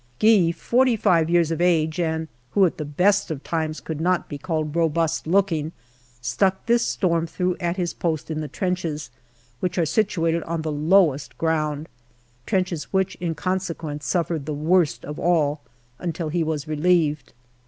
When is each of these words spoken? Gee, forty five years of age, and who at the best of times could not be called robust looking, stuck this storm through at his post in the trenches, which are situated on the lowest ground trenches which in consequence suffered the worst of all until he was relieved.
Gee, 0.17 0.51
forty 0.51 0.95
five 0.95 1.29
years 1.29 1.51
of 1.51 1.61
age, 1.61 1.99
and 1.99 2.27
who 2.53 2.65
at 2.65 2.79
the 2.79 2.85
best 2.85 3.29
of 3.29 3.43
times 3.43 3.79
could 3.79 4.01
not 4.01 4.27
be 4.27 4.39
called 4.39 4.75
robust 4.75 5.27
looking, 5.27 5.73
stuck 6.21 6.65
this 6.65 6.83
storm 6.83 7.27
through 7.27 7.55
at 7.59 7.77
his 7.77 7.93
post 7.93 8.31
in 8.31 8.41
the 8.41 8.47
trenches, 8.47 9.11
which 9.59 9.77
are 9.77 9.85
situated 9.85 10.41
on 10.45 10.63
the 10.63 10.71
lowest 10.71 11.37
ground 11.37 11.87
trenches 12.47 12.85
which 12.85 13.13
in 13.19 13.35
consequence 13.35 14.03
suffered 14.07 14.47
the 14.47 14.55
worst 14.55 15.05
of 15.05 15.19
all 15.19 15.61
until 15.99 16.29
he 16.29 16.43
was 16.43 16.67
relieved. 16.67 17.33